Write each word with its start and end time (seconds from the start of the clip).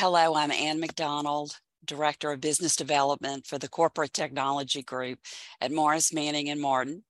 Hello, 0.00 0.36
I'm 0.36 0.52
Ann 0.52 0.78
McDonald, 0.78 1.58
Director 1.84 2.30
of 2.30 2.40
Business 2.40 2.76
Development 2.76 3.44
for 3.44 3.58
the 3.58 3.68
Corporate 3.68 4.12
Technology 4.12 4.80
Group 4.80 5.18
at 5.60 5.72
Morris 5.72 6.12
Manning 6.12 6.50
and 6.50 6.60
Martin. 6.60 7.02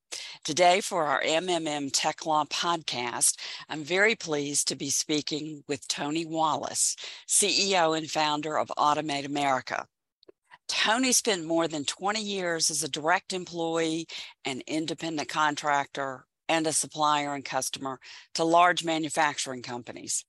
Today, 0.43 0.81
for 0.81 1.05
our 1.05 1.21
MMM 1.21 1.91
Tech 1.93 2.25
Law 2.25 2.47
podcast, 2.47 3.39
I'm 3.69 3.85
very 3.85 4.15
pleased 4.15 4.69
to 4.69 4.75
be 4.75 4.89
speaking 4.89 5.63
with 5.69 5.87
Tony 5.87 6.25
Wallace, 6.25 6.97
CEO 7.29 7.95
and 7.95 8.11
founder 8.11 8.57
of 8.57 8.73
Automate 8.79 9.27
America. 9.27 9.85
Tony 10.67 11.13
spent 11.13 11.45
more 11.45 11.69
than 11.69 11.85
20 11.85 12.23
years 12.23 12.71
as 12.71 12.83
a 12.83 12.89
direct 12.89 13.35
employee 13.35 14.07
and 14.47 14.65
independent 14.67 15.29
contractor 15.29 16.25
and 16.49 16.67
a 16.67 16.73
supplier 16.73 17.35
and 17.35 17.45
customer 17.45 18.01
to 18.35 18.45
large 18.45 18.85
manufacturing 18.85 19.63
companies. 19.63 20.25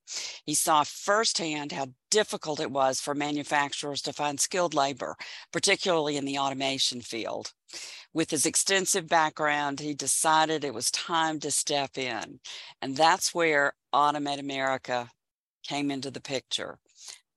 He 0.45 0.53
saw 0.53 0.83
firsthand 0.83 1.71
how 1.71 1.87
difficult 2.11 2.59
it 2.59 2.71
was 2.71 2.99
for 2.99 3.15
manufacturers 3.15 4.01
to 4.03 4.13
find 4.13 4.39
skilled 4.39 4.73
labor, 4.73 5.15
particularly 5.51 6.17
in 6.17 6.25
the 6.25 6.37
automation 6.37 7.01
field. 7.01 7.53
With 8.13 8.31
his 8.31 8.45
extensive 8.45 9.07
background, 9.07 9.79
he 9.79 9.93
decided 9.93 10.63
it 10.63 10.73
was 10.73 10.91
time 10.91 11.39
to 11.41 11.51
step 11.51 11.97
in. 11.97 12.39
And 12.81 12.97
that's 12.97 13.33
where 13.33 13.73
Automate 13.93 14.39
America 14.39 15.09
came 15.63 15.91
into 15.91 16.09
the 16.11 16.21
picture. 16.21 16.79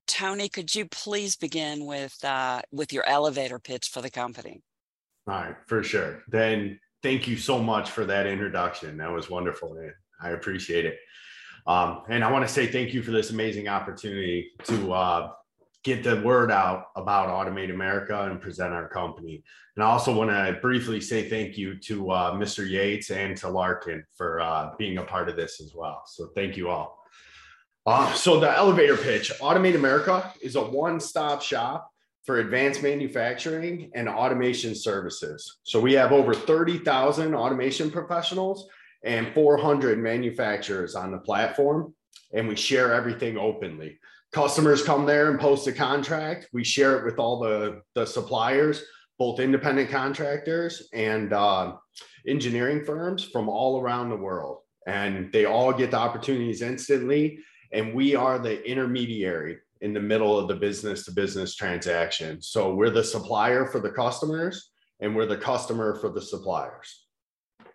Tony, 0.06 0.48
could 0.48 0.74
you 0.74 0.86
please 0.86 1.36
begin 1.36 1.86
with 1.86 2.16
uh, 2.24 2.62
with 2.70 2.92
your 2.92 3.06
elevator 3.08 3.58
pitch 3.58 3.88
for 3.88 4.02
the 4.02 4.10
company? 4.10 4.62
All 5.26 5.34
right, 5.34 5.56
for 5.66 5.82
sure. 5.82 6.22
Then 6.28 6.80
thank 7.02 7.26
you 7.26 7.36
so 7.36 7.62
much 7.62 7.90
for 7.90 8.04
that 8.06 8.26
introduction. 8.26 8.96
That 8.98 9.10
was 9.10 9.28
wonderful, 9.28 9.74
man. 9.74 9.92
I 10.20 10.30
appreciate 10.30 10.86
it. 10.86 10.98
Um, 11.66 12.02
and 12.08 12.24
I 12.24 12.30
want 12.30 12.46
to 12.46 12.52
say 12.52 12.66
thank 12.66 12.94
you 12.94 13.02
for 13.02 13.10
this 13.10 13.30
amazing 13.30 13.68
opportunity 13.68 14.50
to 14.64 14.92
uh, 14.92 15.30
get 15.84 16.04
the 16.04 16.20
word 16.22 16.50
out 16.50 16.86
about 16.96 17.28
Automate 17.28 17.72
America 17.72 18.24
and 18.24 18.40
present 18.40 18.72
our 18.72 18.88
company. 18.88 19.42
And 19.76 19.84
I 19.84 19.88
also 19.88 20.14
want 20.14 20.30
to 20.30 20.58
briefly 20.60 21.00
say 21.00 21.28
thank 21.28 21.56
you 21.56 21.78
to 21.80 22.10
uh, 22.10 22.32
Mr. 22.32 22.68
Yates 22.68 23.10
and 23.10 23.36
to 23.38 23.48
Larkin 23.48 24.04
for 24.14 24.40
uh, 24.40 24.70
being 24.78 24.98
a 24.98 25.02
part 25.02 25.28
of 25.28 25.36
this 25.36 25.60
as 25.60 25.72
well. 25.74 26.02
So 26.06 26.28
thank 26.34 26.56
you 26.56 26.68
all. 26.68 26.98
Uh, 27.84 28.12
so 28.12 28.38
the 28.38 28.56
elevator 28.56 28.96
pitch, 28.96 29.32
Automate 29.40 29.74
America 29.74 30.32
is 30.40 30.54
a 30.54 30.62
one-stop 30.62 31.42
shop 31.42 31.91
for 32.24 32.38
advanced 32.38 32.82
manufacturing 32.82 33.90
and 33.94 34.08
automation 34.08 34.74
services. 34.74 35.58
So 35.64 35.80
we 35.80 35.92
have 35.94 36.12
over 36.12 36.34
30,000 36.34 37.34
automation 37.34 37.90
professionals 37.90 38.68
and 39.04 39.34
400 39.34 39.98
manufacturers 39.98 40.94
on 40.94 41.10
the 41.10 41.18
platform, 41.18 41.94
and 42.32 42.46
we 42.46 42.54
share 42.54 42.92
everything 42.92 43.36
openly. 43.36 43.98
Customers 44.32 44.82
come 44.82 45.04
there 45.04 45.30
and 45.30 45.40
post 45.40 45.66
a 45.66 45.72
contract. 45.72 46.48
We 46.52 46.64
share 46.64 46.98
it 46.98 47.04
with 47.04 47.18
all 47.18 47.40
the, 47.40 47.82
the 47.94 48.06
suppliers, 48.06 48.82
both 49.18 49.40
independent 49.40 49.90
contractors 49.90 50.88
and 50.94 51.32
uh, 51.32 51.74
engineering 52.26 52.84
firms 52.84 53.24
from 53.24 53.48
all 53.48 53.80
around 53.80 54.08
the 54.08 54.16
world. 54.16 54.58
And 54.86 55.30
they 55.32 55.44
all 55.44 55.72
get 55.72 55.90
the 55.90 55.98
opportunities 55.98 56.62
instantly. 56.62 57.40
And 57.72 57.94
we 57.94 58.14
are 58.14 58.38
the 58.38 58.64
intermediary 58.66 59.58
in 59.82 59.92
the 59.92 60.00
middle 60.00 60.38
of 60.38 60.48
the 60.48 60.54
business 60.54 61.04
to 61.04 61.12
business 61.12 61.56
transaction. 61.56 62.40
So 62.40 62.74
we're 62.74 62.90
the 62.90 63.04
supplier 63.04 63.66
for 63.66 63.80
the 63.80 63.90
customers 63.90 64.70
and 65.00 65.14
we're 65.14 65.26
the 65.26 65.36
customer 65.36 65.96
for 65.96 66.08
the 66.08 66.22
suppliers. 66.22 67.06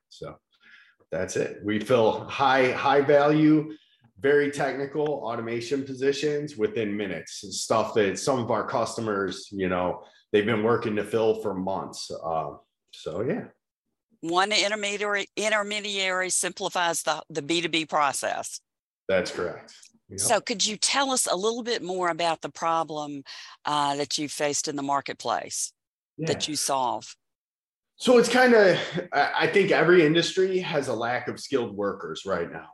So 0.07 0.38
that's 1.12 1.35
it. 1.35 1.59
We 1.63 1.79
fill 1.79 2.22
high, 2.29 2.72
high 2.72 3.01
value, 3.01 3.73
very 4.19 4.50
technical 4.51 5.06
automation 5.06 5.84
positions 5.84 6.56
within 6.57 6.96
minutes. 6.96 7.44
Stuff 7.59 7.94
that 7.96 8.17
some 8.17 8.40
of 8.40 8.51
our 8.51 8.66
customers, 8.66 9.50
you 9.51 9.67
know, 9.67 10.03
they've 10.31 10.46
been 10.46 10.63
working 10.63 10.96
to 10.96 11.03
fill 11.03 11.41
for 11.41 11.53
months. 11.53 12.09
Uh, 12.09 12.51
so 12.94 13.22
yeah. 13.22 13.46
One 14.22 14.51
intermediary 14.51 15.28
intermediary 15.35 16.29
simplifies 16.29 17.03
the, 17.03 17.22
the 17.29 17.41
B2B 17.41 17.90
process. 17.90 18.62
That's 19.07 19.29
correct. 19.29 19.73
Yep. 20.09 20.19
So, 20.19 20.41
could 20.41 20.66
you 20.66 20.78
tell 20.78 21.12
us 21.12 21.28
a 21.28 21.35
little 21.35 21.63
bit 21.63 21.84
more 21.84 22.09
about 22.09 22.41
the 22.41 22.50
problem 22.50 23.23
uh, 23.66 23.95
that 23.97 24.18
you 24.18 24.29
faced 24.29 24.68
in 24.68 24.75
the 24.75 24.84
marketplace 24.84 25.73
yeah. 26.18 26.28
that 26.28 26.47
you 26.47 26.56
solve? 26.56 27.16
So, 27.97 28.17
it's 28.17 28.29
kind 28.29 28.53
of, 28.53 28.79
I 29.12 29.47
think 29.47 29.72
every 29.72 30.06
industry 30.06 30.59
has 30.59 30.88
a 30.88 30.94
lack 30.94 31.28
of 31.28 31.40
skilled 31.40 31.75
workers 31.75 32.23
right 32.25 32.51
now. 32.51 32.69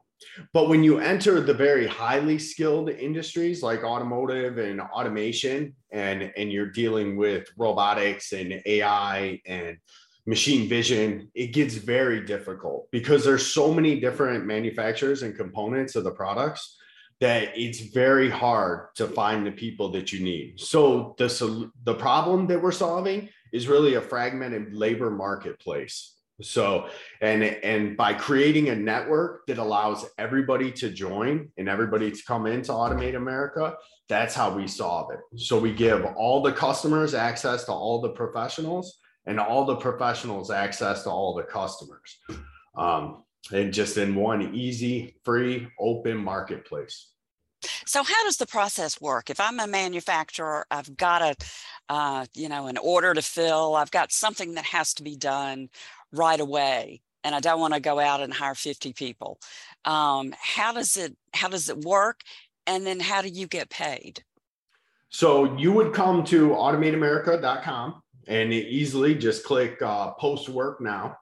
But 0.53 0.69
when 0.69 0.83
you 0.83 0.99
enter 0.99 1.41
the 1.41 1.53
very 1.53 1.87
highly 1.87 2.39
skilled 2.39 2.89
industries 2.89 3.61
like 3.63 3.83
automotive 3.83 4.57
and 4.57 4.79
automation, 4.79 5.75
and, 5.91 6.31
and 6.37 6.51
you're 6.51 6.71
dealing 6.71 7.17
with 7.17 7.47
robotics 7.57 8.31
and 8.31 8.61
AI 8.65 9.41
and 9.45 9.77
machine 10.25 10.69
vision, 10.69 11.29
it 11.35 11.47
gets 11.47 11.75
very 11.75 12.25
difficult 12.25 12.87
because 12.91 13.25
there's 13.25 13.45
so 13.45 13.73
many 13.73 13.99
different 13.99 14.45
manufacturers 14.45 15.23
and 15.23 15.35
components 15.35 15.95
of 15.95 16.03
the 16.03 16.11
products 16.11 16.77
that 17.23 17.57
it's 17.57 17.79
very 17.79 18.29
hard 18.29 18.93
to 18.95 19.07
find 19.07 19.47
the 19.47 19.51
people 19.51 19.87
that 19.89 20.11
you 20.11 20.21
need. 20.21 20.59
So 20.59 21.15
the 21.17 21.71
the 21.85 21.95
problem 21.95 22.47
that 22.47 22.61
we're 22.61 22.73
solving 22.73 23.29
is 23.53 23.69
really 23.69 23.93
a 23.93 24.01
fragmented 24.01 24.73
labor 24.73 25.09
marketplace. 25.09 26.15
So 26.41 26.89
and 27.21 27.41
and 27.41 27.95
by 27.95 28.13
creating 28.13 28.67
a 28.69 28.75
network 28.75 29.47
that 29.47 29.57
allows 29.57 30.05
everybody 30.17 30.69
to 30.73 30.89
join 30.89 31.49
and 31.57 31.69
everybody 31.69 32.11
to 32.11 32.23
come 32.27 32.45
into 32.45 32.73
Automate 32.73 33.15
America, 33.15 33.75
that's 34.09 34.35
how 34.35 34.53
we 34.53 34.67
solve 34.67 35.11
it. 35.13 35.21
So 35.39 35.57
we 35.57 35.71
give 35.71 36.03
all 36.17 36.41
the 36.41 36.51
customers 36.51 37.13
access 37.13 37.63
to 37.65 37.71
all 37.71 38.01
the 38.01 38.09
professionals 38.09 38.99
and 39.27 39.39
all 39.39 39.63
the 39.63 39.77
professionals 39.77 40.51
access 40.51 41.03
to 41.03 41.09
all 41.09 41.33
the 41.35 41.43
customers. 41.43 42.17
Um, 42.75 43.23
and 43.53 43.73
just 43.73 43.97
in 43.97 44.13
one 44.15 44.53
easy, 44.53 45.15
free, 45.23 45.69
open 45.79 46.17
marketplace. 46.17 47.12
So 47.85 48.03
how 48.03 48.23
does 48.23 48.37
the 48.37 48.45
process 48.45 48.99
work? 49.01 49.29
If 49.29 49.39
I'm 49.39 49.59
a 49.59 49.67
manufacturer, 49.67 50.65
I've 50.71 50.95
got 50.95 51.21
a, 51.21 51.35
uh, 51.89 52.25
you 52.33 52.49
know, 52.49 52.67
an 52.67 52.77
order 52.77 53.13
to 53.13 53.21
fill. 53.21 53.75
I've 53.75 53.91
got 53.91 54.11
something 54.11 54.55
that 54.55 54.65
has 54.65 54.93
to 54.95 55.03
be 55.03 55.15
done 55.15 55.69
right 56.11 56.39
away, 56.39 57.01
and 57.23 57.35
I 57.35 57.39
don't 57.39 57.59
want 57.59 57.73
to 57.73 57.79
go 57.79 57.99
out 57.99 58.21
and 58.21 58.33
hire 58.33 58.55
50 58.55 58.93
people. 58.93 59.39
Um, 59.85 60.33
how 60.39 60.73
does 60.73 60.97
it 60.97 61.15
How 61.33 61.49
does 61.49 61.69
it 61.69 61.79
work? 61.79 62.21
And 62.65 62.85
then 62.85 62.99
how 62.99 63.21
do 63.21 63.27
you 63.27 63.47
get 63.47 63.69
paid? 63.69 64.23
So 65.09 65.55
you 65.57 65.71
would 65.73 65.93
come 65.93 66.23
to 66.25 66.49
automateamerica.com 66.49 68.01
and 68.27 68.53
easily 68.53 69.15
just 69.15 69.43
click 69.43 69.81
uh, 69.81 70.11
post 70.11 70.49
work 70.49 70.81
now. 70.81 71.17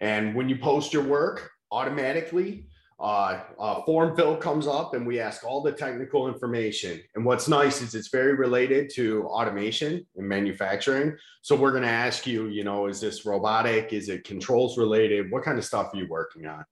And 0.00 0.34
when 0.34 0.48
you 0.48 0.56
post 0.56 0.92
your 0.92 1.02
work, 1.02 1.50
automatically 1.70 2.68
uh, 2.98 3.40
uh, 3.58 3.82
form 3.82 4.16
fill 4.16 4.36
comes 4.36 4.66
up 4.66 4.94
and 4.94 5.06
we 5.06 5.20
ask 5.20 5.44
all 5.44 5.62
the 5.62 5.72
technical 5.72 6.28
information. 6.28 7.00
And 7.14 7.24
what's 7.26 7.46
nice 7.46 7.82
is 7.82 7.94
it's 7.94 8.08
very 8.08 8.34
related 8.34 8.90
to 8.94 9.24
automation 9.24 10.06
and 10.16 10.26
manufacturing. 10.26 11.14
So 11.42 11.54
we're 11.54 11.72
going 11.72 11.82
to 11.82 11.88
ask 11.88 12.26
you, 12.26 12.46
you 12.46 12.64
know, 12.64 12.86
is 12.86 13.00
this 13.00 13.26
robotic? 13.26 13.92
Is 13.92 14.08
it 14.08 14.24
controls 14.24 14.78
related? 14.78 15.30
What 15.30 15.44
kind 15.44 15.58
of 15.58 15.64
stuff 15.64 15.92
are 15.92 15.96
you 15.98 16.06
working 16.08 16.46
on? 16.46 16.64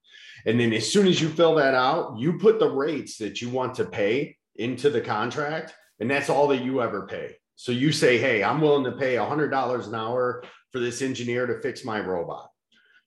And 0.47 0.59
then 0.59 0.73
as 0.73 0.91
soon 0.91 1.05
as 1.07 1.21
you 1.21 1.29
fill 1.29 1.55
that 1.55 1.75
out, 1.75 2.17
you 2.17 2.39
put 2.39 2.59
the 2.59 2.69
rates 2.69 3.17
that 3.19 3.39
you 3.39 3.49
want 3.49 3.75
to 3.75 3.85
pay 3.85 4.35
into 4.55 4.89
the 4.89 5.01
contract. 5.01 5.75
And 5.99 6.09
that's 6.09 6.29
all 6.29 6.47
that 6.47 6.63
you 6.63 6.81
ever 6.81 7.05
pay. 7.05 7.35
So 7.55 7.71
you 7.71 7.91
say, 7.91 8.17
hey, 8.17 8.43
I'm 8.43 8.61
willing 8.61 8.83
to 8.85 8.97
pay 8.97 9.15
$100 9.15 9.87
an 9.87 9.95
hour 9.95 10.43
for 10.71 10.79
this 10.79 11.03
engineer 11.03 11.45
to 11.45 11.61
fix 11.61 11.85
my 11.85 11.99
robot 11.99 12.49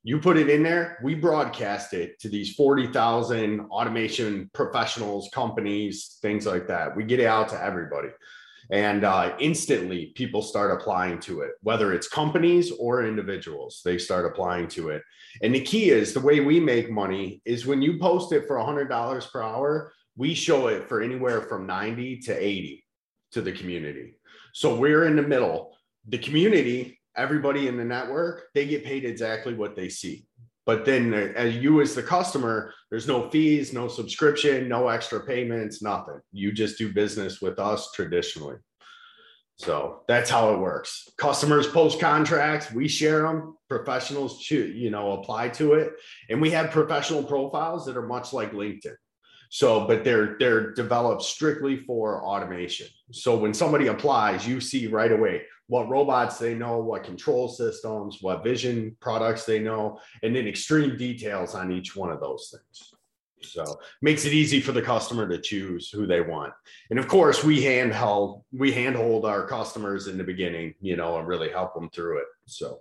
you 0.08 0.18
put 0.18 0.38
it 0.38 0.48
in 0.48 0.62
there, 0.62 0.98
we 1.02 1.14
broadcast 1.14 1.92
it 1.92 2.18
to 2.20 2.30
these 2.30 2.54
40,000 2.54 3.60
automation 3.60 4.48
professionals, 4.54 5.28
companies, 5.34 6.16
things 6.22 6.46
like 6.46 6.66
that. 6.68 6.96
We 6.96 7.04
get 7.04 7.20
it 7.20 7.26
out 7.26 7.50
to 7.50 7.62
everybody. 7.62 8.08
And 8.70 9.04
uh, 9.04 9.36
instantly, 9.38 10.12
people 10.14 10.40
start 10.40 10.70
applying 10.70 11.18
to 11.20 11.42
it, 11.42 11.50
whether 11.60 11.92
it's 11.92 12.08
companies 12.08 12.72
or 12.80 13.04
individuals, 13.04 13.82
they 13.84 13.98
start 13.98 14.24
applying 14.24 14.68
to 14.68 14.88
it. 14.88 15.02
And 15.42 15.54
the 15.54 15.60
key 15.60 15.90
is 15.90 16.14
the 16.14 16.20
way 16.20 16.40
we 16.40 16.58
make 16.58 16.90
money 16.90 17.42
is 17.44 17.66
when 17.66 17.82
you 17.82 17.98
post 17.98 18.32
it 18.32 18.46
for 18.46 18.56
$100 18.56 19.30
per 19.30 19.42
hour, 19.42 19.92
we 20.16 20.32
show 20.32 20.68
it 20.68 20.88
for 20.88 21.02
anywhere 21.02 21.42
from 21.42 21.66
90 21.66 22.20
to 22.20 22.32
80 22.34 22.82
to 23.32 23.42
the 23.42 23.52
community. 23.52 24.14
So 24.54 24.74
we're 24.74 25.04
in 25.04 25.16
the 25.16 25.22
middle. 25.22 25.76
The 26.08 26.16
community 26.16 26.97
everybody 27.18 27.68
in 27.68 27.76
the 27.76 27.84
network, 27.84 28.44
they 28.54 28.66
get 28.66 28.84
paid 28.84 29.04
exactly 29.04 29.54
what 29.54 29.76
they 29.76 29.88
see. 29.88 30.26
But 30.64 30.84
then 30.84 31.14
uh, 31.14 31.32
as 31.34 31.56
you 31.56 31.80
as 31.80 31.94
the 31.94 32.02
customer, 32.02 32.74
there's 32.90 33.08
no 33.08 33.30
fees, 33.30 33.72
no 33.72 33.88
subscription, 33.88 34.68
no 34.68 34.88
extra 34.88 35.24
payments, 35.24 35.82
nothing. 35.82 36.20
You 36.30 36.52
just 36.52 36.78
do 36.78 36.92
business 36.92 37.40
with 37.40 37.58
us 37.58 37.90
traditionally. 37.92 38.56
So 39.56 40.02
that's 40.06 40.30
how 40.30 40.52
it 40.54 40.58
works. 40.58 41.08
Customers 41.16 41.66
post 41.66 41.98
contracts, 41.98 42.70
we 42.70 42.86
share 42.86 43.22
them. 43.22 43.56
Professionals, 43.68 44.46
you 44.50 44.90
know, 44.90 45.12
apply 45.12 45.48
to 45.50 45.74
it, 45.74 45.94
and 46.30 46.40
we 46.40 46.50
have 46.50 46.70
professional 46.70 47.22
profiles 47.22 47.84
that 47.86 47.96
are 47.96 48.06
much 48.06 48.32
like 48.32 48.52
LinkedIn. 48.52 48.94
So, 49.50 49.86
but 49.86 50.04
they're 50.04 50.36
they're 50.38 50.72
developed 50.74 51.22
strictly 51.22 51.78
for 51.78 52.22
automation. 52.22 52.88
So 53.10 53.36
when 53.36 53.54
somebody 53.54 53.86
applies, 53.86 54.46
you 54.46 54.60
see 54.60 54.86
right 54.86 55.12
away 55.12 55.42
what 55.68 55.88
robots 55.88 56.38
they 56.38 56.54
know, 56.54 56.78
what 56.78 57.04
control 57.04 57.48
systems, 57.48 58.18
what 58.20 58.42
vision 58.42 58.96
products 59.00 59.44
they 59.44 59.58
know, 59.58 60.00
and 60.22 60.34
then 60.34 60.48
extreme 60.48 60.96
details 60.96 61.54
on 61.54 61.70
each 61.70 61.94
one 61.94 62.10
of 62.10 62.20
those 62.20 62.52
things. 62.52 62.94
So 63.42 63.78
makes 64.02 64.24
it 64.24 64.32
easy 64.32 64.60
for 64.60 64.72
the 64.72 64.82
customer 64.82 65.28
to 65.28 65.38
choose 65.38 65.90
who 65.90 66.06
they 66.06 66.20
want. 66.20 66.52
And 66.90 66.98
of 66.98 67.06
course, 67.06 67.44
we 67.44 67.62
handheld 67.62 68.42
we 68.52 68.72
handhold 68.72 69.24
our 69.24 69.46
customers 69.46 70.08
in 70.08 70.18
the 70.18 70.24
beginning, 70.24 70.74
you 70.80 70.96
know, 70.96 71.18
and 71.18 71.28
really 71.28 71.50
help 71.50 71.74
them 71.74 71.88
through 71.90 72.18
it. 72.18 72.26
So 72.46 72.80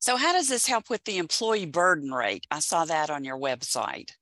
so 0.00 0.16
how 0.16 0.32
does 0.32 0.48
this 0.48 0.66
help 0.66 0.88
with 0.88 1.04
the 1.04 1.18
employee 1.18 1.66
burden 1.66 2.10
rate? 2.10 2.46
I 2.50 2.60
saw 2.60 2.86
that 2.86 3.10
on 3.10 3.22
your 3.22 3.38
website. 3.38 4.12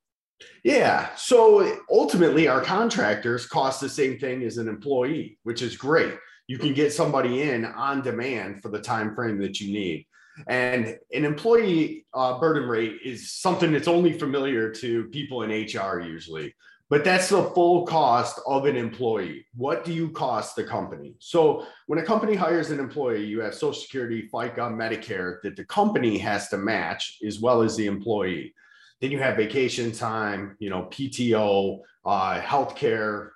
Yeah. 0.65 1.15
So 1.15 1.79
ultimately, 1.91 2.49
our 2.49 2.61
contractors 2.61 3.47
cost 3.47 3.81
the 3.81 3.89
same 3.89 4.19
thing 4.19 4.43
as 4.43 4.59
an 4.59 4.69
employee, 4.69 5.39
which 5.45 5.63
is 5.63 5.77
great. 5.77 6.15
You 6.49 6.59
can 6.59 6.75
get 6.75 6.93
somebody 6.93 7.43
in 7.43 7.65
on 7.65 8.03
demand 8.03 8.63
for 8.63 8.71
the 8.71 8.81
time 8.81 9.15
frame 9.15 9.39
that 9.39 9.61
you 9.61 9.73
need. 9.73 10.07
And 10.47 10.99
an 11.13 11.25
employee 11.25 12.07
uh, 12.15 12.39
burden 12.39 12.69
rate 12.69 12.99
is 13.05 13.33
something 13.33 13.73
that's 13.73 13.89
only 13.89 14.13
familiar 14.13 14.71
to 14.75 15.05
people 15.05 15.43
in 15.43 15.51
HR 15.51 16.01
usually, 16.01 16.55
but 16.91 17.05
that's 17.05 17.29
the 17.29 17.43
full 17.51 17.87
cost 17.87 18.41
of 18.47 18.65
an 18.65 18.77
employee. 18.77 19.47
What 19.55 19.85
do 19.85 19.93
you 19.93 20.11
cost 20.11 20.57
the 20.57 20.65
company? 20.65 21.17
So 21.19 21.67
when 21.87 21.99
a 21.99 22.05
company 22.05 22.35
hires 22.35 22.71
an 22.71 22.81
employee, 22.81 23.25
you 23.25 23.41
have 23.41 23.55
Social 23.55 23.83
Security, 23.83 24.29
FICA, 24.33 24.73
Medicare 24.73 25.43
that 25.43 25.57
the 25.57 25.65
company 25.65 26.17
has 26.19 26.49
to 26.49 26.57
match 26.57 27.19
as 27.27 27.41
well 27.41 27.63
as 27.63 27.77
the 27.77 27.87
employee. 27.87 28.55
Then 29.01 29.11
you 29.11 29.19
have 29.19 29.37
vacation 29.37 29.93
time, 29.93 30.57
you 30.61 30.71
know, 30.71 30.89
PTO, 30.91 31.81
uh, 32.05 32.41
healthcare, 32.41 33.31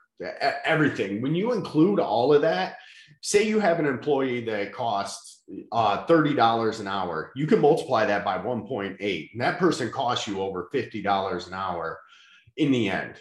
everything. 0.65 1.21
When 1.21 1.35
you 1.35 1.53
include 1.53 2.01
all 2.01 2.33
of 2.33 2.43
that, 2.43 2.77
say 3.23 3.45
you 3.45 3.61
have 3.61 3.79
an 3.79 3.87
employee 3.87 4.45
that 4.45 4.73
costs 4.73 5.43
uh, 5.71 6.05
$30 6.07 6.81
an 6.81 6.89
hour, 6.89 7.33
you 7.35 7.47
can 7.47 7.61
multiply 7.61 8.05
that 8.05 8.25
by 8.25 8.37
1.8. 8.37 9.33
And 9.33 9.41
that 9.41 9.59
person 9.59 9.91
costs 9.91 10.27
you 10.27 10.41
over 10.41 10.69
$50 10.75 11.47
an 11.47 11.55
hour 11.55 11.99
in 12.57 12.71
the 12.71 12.91
end. 12.91 13.15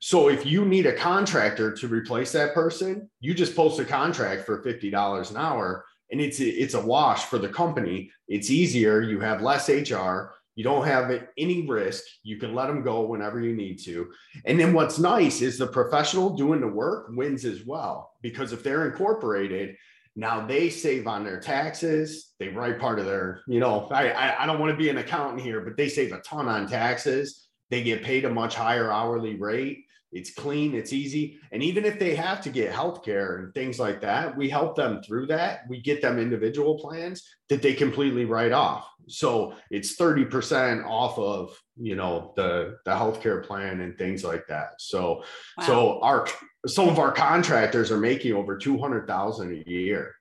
So 0.00 0.28
if 0.28 0.46
you 0.46 0.64
need 0.64 0.86
a 0.86 0.94
contractor 0.94 1.72
to 1.72 1.88
replace 1.88 2.30
that 2.32 2.54
person, 2.54 3.10
you 3.20 3.34
just 3.34 3.56
post 3.56 3.80
a 3.80 3.84
contract 3.84 4.46
for 4.46 4.62
$50 4.62 5.30
an 5.30 5.36
hour 5.36 5.84
and 6.10 6.20
it's 6.20 6.40
it's 6.40 6.74
a 6.74 6.80
wash 6.80 7.24
for 7.24 7.38
the 7.38 7.48
company. 7.48 8.10
It's 8.28 8.50
easier, 8.50 9.02
you 9.02 9.20
have 9.20 9.42
less 9.42 9.68
HR, 9.68 10.32
you 10.58 10.64
don't 10.64 10.84
have 10.88 11.22
any 11.38 11.68
risk. 11.68 12.02
You 12.24 12.36
can 12.36 12.52
let 12.52 12.66
them 12.66 12.82
go 12.82 13.02
whenever 13.02 13.40
you 13.40 13.54
need 13.54 13.78
to. 13.84 14.10
And 14.44 14.58
then 14.58 14.72
what's 14.72 14.98
nice 14.98 15.40
is 15.40 15.56
the 15.56 15.68
professional 15.68 16.30
doing 16.30 16.60
the 16.60 16.66
work 16.66 17.10
wins 17.10 17.44
as 17.44 17.64
well, 17.64 18.10
because 18.22 18.52
if 18.52 18.64
they're 18.64 18.90
incorporated, 18.90 19.76
now 20.16 20.44
they 20.44 20.68
save 20.68 21.06
on 21.06 21.22
their 21.22 21.38
taxes. 21.38 22.32
They 22.40 22.48
write 22.48 22.80
part 22.80 22.98
of 22.98 23.06
their, 23.06 23.42
you 23.46 23.60
know, 23.60 23.86
I, 23.92 24.34
I, 24.36 24.46
don't 24.46 24.58
want 24.58 24.72
to 24.72 24.76
be 24.76 24.88
an 24.88 24.98
accountant 24.98 25.42
here, 25.42 25.60
but 25.60 25.76
they 25.76 25.88
save 25.88 26.12
a 26.12 26.18
ton 26.22 26.48
on 26.48 26.66
taxes. 26.66 27.46
They 27.70 27.84
get 27.84 28.02
paid 28.02 28.24
a 28.24 28.28
much 28.28 28.56
higher 28.56 28.90
hourly 28.90 29.36
rate. 29.36 29.84
It's 30.12 30.32
clean, 30.32 30.74
it's 30.74 30.92
easy. 30.92 31.38
And 31.52 31.62
even 31.62 31.84
if 31.84 31.98
they 31.98 32.14
have 32.14 32.40
to 32.42 32.50
get 32.50 32.72
health 32.72 33.04
care 33.04 33.36
and 33.36 33.54
things 33.54 33.78
like 33.78 34.00
that, 34.00 34.36
we 34.36 34.48
help 34.48 34.74
them 34.74 35.02
through 35.02 35.26
that. 35.26 35.60
We 35.68 35.80
get 35.80 36.00
them 36.00 36.18
individual 36.18 36.78
plans 36.78 37.28
that 37.48 37.60
they 37.60 37.74
completely 37.74 38.24
write 38.24 38.52
off. 38.52 38.88
So 39.08 39.54
it's 39.70 39.96
30% 39.96 40.86
off 40.86 41.18
of, 41.18 41.58
you 41.76 41.94
know, 41.94 42.32
the 42.36 42.78
the 42.84 42.92
healthcare 42.92 43.44
plan 43.44 43.80
and 43.80 43.96
things 43.96 44.24
like 44.24 44.46
that. 44.48 44.72
So 44.78 45.22
wow. 45.58 45.64
so 45.64 46.00
our 46.02 46.26
some 46.66 46.88
of 46.88 46.98
our 46.98 47.12
contractors 47.12 47.90
are 47.90 47.98
making 47.98 48.34
over 48.34 48.56
200,000 48.56 49.52
a 49.52 49.70
year. 49.70 50.14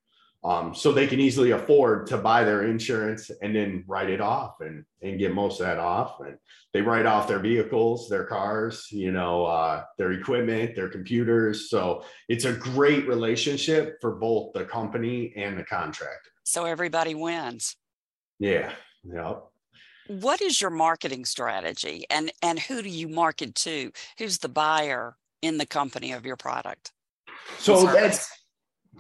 Um, 0.47 0.73
so 0.73 0.93
they 0.93 1.07
can 1.07 1.19
easily 1.19 1.51
afford 1.51 2.07
to 2.07 2.17
buy 2.17 2.45
their 2.45 2.67
insurance 2.67 3.29
and 3.41 3.53
then 3.53 3.83
write 3.85 4.09
it 4.09 4.21
off 4.21 4.61
and, 4.61 4.85
and 5.01 5.19
get 5.19 5.33
most 5.33 5.59
of 5.59 5.65
that 5.65 5.77
off. 5.77 6.21
And 6.21 6.37
they 6.71 6.81
write 6.81 7.05
off 7.05 7.27
their 7.27 7.39
vehicles, 7.39 8.07
their 8.07 8.23
cars, 8.23 8.87
you 8.89 9.11
know, 9.11 9.45
uh, 9.45 9.83
their 9.97 10.13
equipment, 10.13 10.73
their 10.73 10.87
computers. 10.87 11.69
So 11.69 12.05
it's 12.29 12.45
a 12.45 12.53
great 12.53 13.09
relationship 13.09 13.97
for 13.99 14.15
both 14.15 14.53
the 14.53 14.63
company 14.63 15.33
and 15.35 15.59
the 15.59 15.65
contractor. 15.65 16.31
So 16.45 16.63
everybody 16.63 17.13
wins. 17.13 17.75
Yeah. 18.39 18.71
Yep. 19.03 19.43
What 20.07 20.41
is 20.41 20.61
your 20.61 20.69
marketing 20.69 21.25
strategy 21.25 22.05
and, 22.09 22.31
and 22.41 22.57
who 22.57 22.81
do 22.81 22.87
you 22.87 23.09
market 23.09 23.53
to? 23.55 23.91
Who's 24.17 24.37
the 24.37 24.47
buyer 24.47 25.17
in 25.41 25.57
the 25.57 25.65
company 25.65 26.13
of 26.13 26.25
your 26.25 26.37
product? 26.37 26.93
So 27.59 27.85
that's 27.85 28.31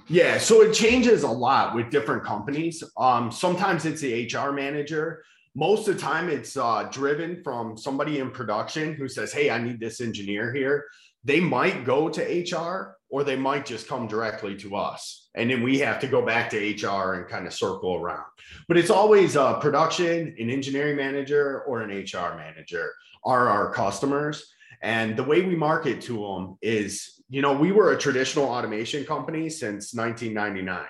yeah, 0.07 0.37
so 0.37 0.61
it 0.61 0.73
changes 0.73 1.23
a 1.23 1.29
lot 1.29 1.75
with 1.75 1.89
different 1.89 2.23
companies. 2.23 2.83
Um, 2.97 3.31
sometimes 3.31 3.85
it's 3.85 4.01
the 4.01 4.25
HR 4.25 4.51
manager. 4.51 5.23
Most 5.55 5.87
of 5.87 5.95
the 5.95 6.01
time, 6.01 6.29
it's 6.29 6.55
uh, 6.55 6.87
driven 6.91 7.41
from 7.43 7.77
somebody 7.77 8.19
in 8.19 8.31
production 8.31 8.93
who 8.93 9.07
says, 9.07 9.33
"Hey, 9.33 9.49
I 9.49 9.57
need 9.57 9.79
this 9.79 9.99
engineer 10.01 10.53
here." 10.53 10.85
They 11.23 11.39
might 11.39 11.83
go 11.83 12.09
to 12.09 12.21
HR, 12.21 12.97
or 13.09 13.23
they 13.23 13.35
might 13.35 13.65
just 13.65 13.87
come 13.87 14.07
directly 14.07 14.55
to 14.57 14.75
us, 14.75 15.29
and 15.35 15.49
then 15.49 15.61
we 15.63 15.79
have 15.79 15.99
to 16.01 16.07
go 16.07 16.25
back 16.25 16.49
to 16.51 16.57
HR 16.57 17.15
and 17.15 17.27
kind 17.27 17.47
of 17.47 17.53
circle 17.53 17.95
around. 17.95 18.25
But 18.67 18.77
it's 18.77 18.89
always 18.89 19.33
production, 19.33 20.35
an 20.39 20.49
engineering 20.49 20.95
manager, 20.95 21.63
or 21.63 21.81
an 21.81 21.89
HR 21.89 22.35
manager 22.37 22.93
are 23.25 23.49
our 23.49 23.73
customers. 23.73 24.53
And 24.81 25.17
the 25.17 25.23
way 25.23 25.41
we 25.41 25.55
market 25.55 26.01
to 26.03 26.21
them 26.21 26.57
is 26.61 27.16
you 27.29 27.41
know, 27.41 27.53
we 27.53 27.71
were 27.71 27.91
a 27.91 27.97
traditional 27.97 28.45
automation 28.45 29.05
company 29.05 29.49
since 29.49 29.93
1999. 29.93 30.85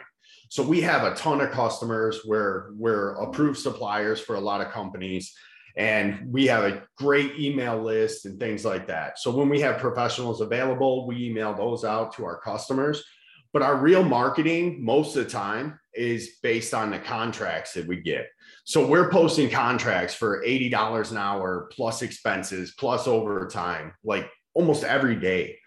So 0.49 0.63
we 0.63 0.81
have 0.81 1.03
a 1.03 1.15
ton 1.15 1.41
of 1.41 1.51
customers. 1.51 2.21
We're 2.25 2.73
we're 2.73 3.15
approved 3.15 3.59
suppliers 3.59 4.19
for 4.19 4.35
a 4.35 4.39
lot 4.39 4.61
of 4.61 4.71
companies, 4.71 5.35
and 5.75 6.31
we 6.31 6.47
have 6.47 6.63
a 6.63 6.83
great 6.97 7.37
email 7.39 7.81
list 7.81 8.25
and 8.25 8.39
things 8.39 8.63
like 8.63 8.87
that. 8.87 9.19
So 9.19 9.31
when 9.31 9.49
we 9.49 9.59
have 9.61 9.79
professionals 9.79 10.41
available, 10.41 11.05
we 11.05 11.25
email 11.25 11.53
those 11.53 11.83
out 11.83 12.13
to 12.15 12.25
our 12.25 12.39
customers. 12.39 13.03
But 13.51 13.61
our 13.61 13.77
real 13.77 14.03
marketing, 14.03 14.83
most 14.83 15.15
of 15.15 15.23
the 15.23 15.29
time, 15.29 15.79
is 15.93 16.37
based 16.43 16.73
on 16.73 16.91
the 16.91 16.99
contracts 16.99 17.73
that 17.73 17.87
we 17.87 18.01
get. 18.01 18.27
So 18.65 18.85
we're 18.85 19.09
posting 19.09 19.49
contracts 19.49 20.13
for 20.13 20.43
$80 20.43 21.11
an 21.11 21.17
hour 21.17 21.69
plus 21.71 22.01
expenses 22.01 22.75
plus 22.77 23.07
overtime, 23.07 23.93
like 24.03 24.29
almost 24.53 24.83
every 24.83 25.15
day 25.15 25.57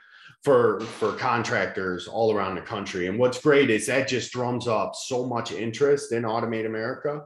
for 0.42 0.80
for 0.80 1.12
contractors 1.12 2.08
all 2.08 2.34
around 2.34 2.54
the 2.54 2.62
country. 2.62 3.06
And 3.06 3.18
what's 3.18 3.40
great 3.40 3.70
is 3.70 3.86
that 3.86 4.08
just 4.08 4.32
drums 4.32 4.66
up 4.66 4.94
so 4.94 5.26
much 5.26 5.52
interest 5.52 6.12
in 6.12 6.22
Automate 6.22 6.66
America. 6.66 7.22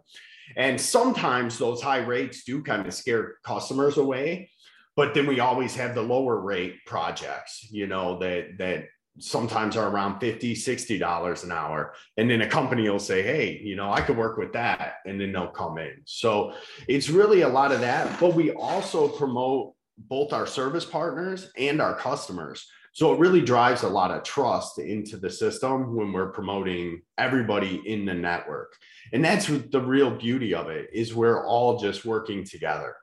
And 0.56 0.80
sometimes 0.80 1.56
those 1.58 1.80
high 1.80 2.04
rates 2.04 2.44
do 2.44 2.62
kind 2.62 2.86
of 2.86 2.94
scare 2.94 3.36
customers 3.44 3.96
away. 3.96 4.50
But 4.96 5.14
then 5.14 5.26
we 5.26 5.40
always 5.40 5.74
have 5.76 5.94
the 5.94 6.02
lower 6.02 6.40
rate 6.40 6.84
projects, 6.86 7.66
you 7.70 7.86
know, 7.86 8.18
that 8.18 8.58
that 8.58 8.86
sometimes 9.20 9.76
are 9.76 9.88
around 9.88 10.18
50 10.18 10.56
60 10.56 10.98
dollars 10.98 11.44
an 11.44 11.52
hour 11.52 11.94
and 12.16 12.28
then 12.28 12.40
a 12.40 12.48
company 12.48 12.88
will 12.88 12.98
say 12.98 13.22
hey 13.22 13.60
you 13.62 13.76
know 13.76 13.92
i 13.92 14.00
could 14.00 14.16
work 14.16 14.36
with 14.36 14.52
that 14.52 14.94
and 15.06 15.20
then 15.20 15.30
they'll 15.30 15.46
come 15.46 15.78
in 15.78 16.02
so 16.04 16.52
it's 16.88 17.08
really 17.08 17.42
a 17.42 17.48
lot 17.48 17.70
of 17.70 17.80
that 17.80 18.18
but 18.18 18.34
we 18.34 18.50
also 18.50 19.06
promote 19.06 19.72
both 19.96 20.32
our 20.32 20.48
service 20.48 20.84
partners 20.84 21.52
and 21.56 21.80
our 21.80 21.94
customers 21.94 22.66
so 22.94 23.12
it 23.12 23.18
really 23.18 23.40
drives 23.40 23.82
a 23.82 23.88
lot 23.88 24.12
of 24.12 24.22
trust 24.22 24.78
into 24.78 25.16
the 25.16 25.28
system 25.28 25.96
when 25.96 26.12
we're 26.12 26.30
promoting 26.30 27.02
everybody 27.18 27.82
in 27.86 28.04
the 28.04 28.14
network. 28.14 28.76
And 29.12 29.24
that's 29.24 29.48
the 29.48 29.80
real 29.80 30.12
beauty 30.12 30.54
of 30.54 30.68
it 30.68 30.90
is 30.92 31.12
we're 31.12 31.44
all 31.44 31.76
just 31.76 32.04
working 32.04 32.44
together 32.44 32.94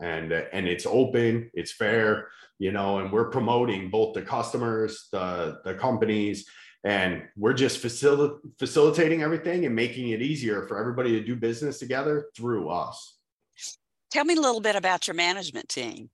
and 0.00 0.32
and 0.32 0.68
it's 0.68 0.86
open, 0.86 1.50
it's 1.52 1.72
fair, 1.72 2.28
you 2.60 2.70
know, 2.70 3.00
and 3.00 3.10
we're 3.12 3.28
promoting 3.28 3.90
both 3.90 4.14
the 4.14 4.22
customers, 4.22 5.08
the 5.10 5.60
the 5.64 5.74
companies 5.74 6.48
and 6.84 7.24
we're 7.36 7.52
just 7.52 7.82
facil- 7.82 8.38
facilitating 8.56 9.22
everything 9.22 9.66
and 9.66 9.74
making 9.74 10.10
it 10.10 10.22
easier 10.22 10.62
for 10.68 10.78
everybody 10.78 11.10
to 11.10 11.24
do 11.24 11.34
business 11.34 11.80
together 11.80 12.26
through 12.36 12.68
us. 12.68 13.16
Tell 14.12 14.24
me 14.24 14.36
a 14.36 14.40
little 14.40 14.60
bit 14.60 14.76
about 14.76 15.08
your 15.08 15.14
management 15.14 15.68
team. 15.68 16.08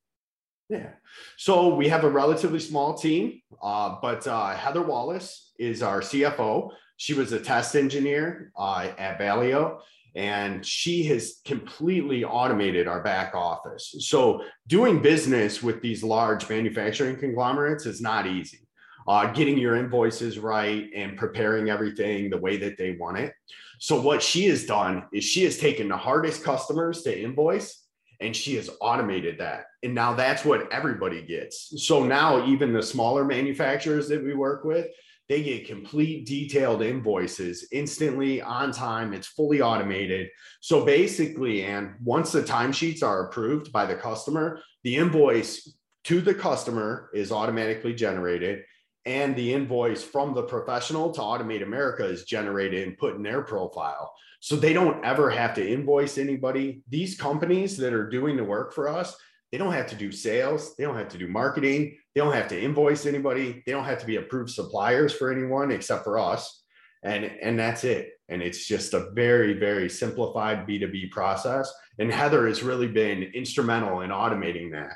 Yeah. 0.68 0.90
So 1.37 1.75
we 1.75 1.88
have 1.88 2.04
a 2.04 2.11
relatively 2.11 2.58
small 2.58 2.94
team, 2.94 3.40
uh, 3.62 3.96
but 4.02 4.26
uh, 4.26 4.54
Heather 4.56 4.82
Wallace 4.82 5.52
is 5.58 5.82
our 5.82 6.00
CFO. 6.00 6.70
She 6.96 7.14
was 7.14 7.32
a 7.32 7.40
test 7.40 7.76
engineer 7.76 8.50
uh, 8.58 8.90
at 8.99 9.18
Valeo, 9.18 9.78
and 10.16 10.66
she 10.66 11.04
has 11.04 11.40
completely 11.44 12.25
automated 12.25 12.88
our 12.88 13.02
back 13.02 13.35
office. 13.35 13.94
So 14.00 14.42
doing 14.66 15.00
business 15.00 15.62
with 15.62 15.82
these 15.82 16.02
large 16.02 16.49
manufacturing 16.49 17.16
conglomerates 17.16 17.87
is 17.87 18.00
not 18.00 18.26
easy. 18.26 18.61
Uh, 19.06 19.32
getting 19.32 19.56
your 19.56 19.76
invoices 19.76 20.37
right 20.37 20.90
and 20.96 21.16
preparing 21.16 21.70
everything 21.70 22.28
the 22.28 22.38
way 22.38 22.56
that 22.56 22.76
they 22.76 22.96
want 22.99 23.18
it. 23.18 23.32
So 23.78 24.00
what 24.00 24.20
she 24.20 24.46
has 24.46 24.66
done 24.66 25.04
is 25.12 25.23
she 25.23 25.44
has 25.44 25.58
taken 25.58 25.88
the 25.88 25.96
hardest 25.96 26.42
customers 26.42 27.02
to 27.02 27.16
invoice 27.16 27.85
and 28.20 28.35
she 28.35 28.56
has 28.56 28.70
automated 28.80 29.38
that 29.38 29.66
and 29.87 29.95
now 29.95 30.12
that's 30.14 30.45
what 30.45 30.71
everybody 30.73 31.23
gets. 31.23 31.87
So 31.87 32.05
now 32.05 32.45
even 32.45 32.73
the 32.73 32.83
smaller 32.83 33.25
manufacturers 33.25 34.09
that 34.09 34.23
we 34.23 34.35
work 34.35 34.64
with 34.64 34.88
they 35.28 35.43
get 35.43 35.66
complete 35.66 36.25
detailed 36.25 36.83
invoices 36.83 37.66
instantly 37.73 38.43
on 38.43 38.73
time 38.73 39.12
it's 39.14 39.28
fully 39.28 39.62
automated. 39.62 40.28
So 40.61 40.85
basically 40.85 41.62
and 41.62 41.95
once 42.02 42.33
the 42.33 42.43
timesheets 42.43 43.02
are 43.02 43.28
approved 43.28 43.73
by 43.73 43.87
the 43.87 43.95
customer 43.95 44.61
the 44.83 44.97
invoice 44.97 45.73
to 46.05 46.21
the 46.21 46.35
customer 46.35 47.11
is 47.14 47.31
automatically 47.31 47.95
generated 47.95 48.64
and 49.05 49.37
the 49.37 49.55
invoice 49.55 50.02
from 50.02 50.35
the 50.35 50.43
professional 50.43 51.12
to 51.12 51.21
automate 51.21 51.62
america 51.62 52.05
is 52.05 52.25
generated 52.25 52.88
and 52.88 52.99
put 52.99 53.14
in 53.14 53.23
their 53.23 53.43
profile. 53.43 54.12
So 54.40 54.57
they 54.57 54.73
don't 54.73 55.05
ever 55.05 55.31
have 55.31 55.55
to 55.55 55.73
invoice 55.73 56.19
anybody. 56.19 56.83
These 56.88 57.16
companies 57.16 57.76
that 57.78 57.93
are 57.93 58.09
doing 58.09 58.37
the 58.37 58.45
work 58.45 58.73
for 58.75 58.88
us, 58.88 59.16
they 59.56 59.64
don't 59.64 59.72
have 59.72 59.86
to 59.86 59.96
do 59.96 60.12
sales, 60.12 60.76
they 60.76 60.84
don't 60.84 60.98
have 60.98 61.08
to 61.08 61.16
do 61.16 61.28
marketing, 61.28 61.96
they 62.14 62.20
don't 62.20 62.34
have 62.34 62.48
to 62.48 62.62
invoice 62.62 63.06
anybody, 63.06 63.62
they 63.64 63.72
don't 63.72 63.86
have 63.86 63.98
to 64.00 64.04
be 64.04 64.16
approved 64.16 64.50
suppliers 64.50 65.14
for 65.14 65.32
anyone 65.32 65.70
except 65.70 66.04
for 66.04 66.18
us. 66.18 66.62
And, 67.02 67.25
and 67.25 67.58
that's 67.58 67.82
it. 67.82 68.10
And 68.28 68.42
it's 68.42 68.66
just 68.66 68.92
a 68.92 69.08
very, 69.14 69.54
very 69.54 69.88
simplified 69.88 70.66
B2B 70.66 71.10
process. 71.10 71.72
And 71.98 72.12
Heather 72.12 72.46
has 72.46 72.62
really 72.62 72.86
been 72.86 73.22
instrumental 73.22 74.02
in 74.02 74.10
automating 74.10 74.72
that. 74.72 74.92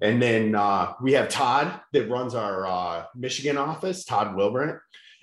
And 0.00 0.22
then 0.22 0.54
uh, 0.54 0.94
we 1.02 1.12
have 1.12 1.28
Todd 1.28 1.78
that 1.92 2.08
runs 2.08 2.34
our 2.34 2.66
uh, 2.66 3.04
Michigan 3.14 3.58
office, 3.58 4.06
Todd 4.06 4.34
Wilbrant, 4.34 4.78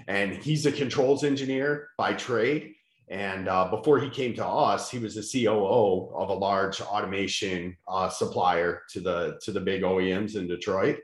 and 0.07 0.33
he's 0.33 0.67
a 0.67 0.71
controls 0.71 1.23
engineer 1.23 1.87
by 1.97 2.13
trade. 2.13 2.75
And 3.09 3.47
uh, 3.47 3.69
before 3.69 3.99
he 3.99 4.09
came 4.09 4.33
to 4.35 4.45
us, 4.45 4.91
he 4.91 4.99
was 4.99 5.15
the 5.15 5.45
COO 5.45 6.13
of 6.13 6.29
a 6.29 6.33
large 6.33 6.81
automation 6.81 7.77
uh, 7.87 8.09
supplier 8.09 8.83
to 8.91 8.99
the 8.99 9.39
to 9.43 9.51
the 9.51 9.61
big 9.61 9.83
OEMs 9.83 10.35
in 10.35 10.47
Detroit. 10.47 10.99